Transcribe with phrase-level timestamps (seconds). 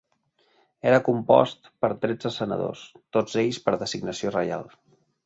[0.91, 2.87] Era compost per tretze senadors,
[3.19, 4.67] tots ells per designació reial.